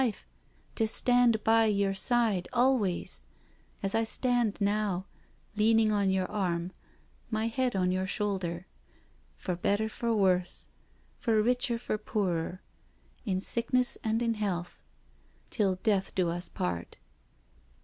[0.03, 0.27] life
[0.73, 3.21] to stand by your side always,
[3.83, 5.05] as I stand now,
[5.55, 6.71] leaning on your arm,
[7.29, 8.65] my head on your shoulder—
[9.45, 10.69] for better for worse,
[11.19, 12.63] for richer for poorer,
[13.25, 14.81] in sickness and in health,
[15.51, 16.97] till death us do part."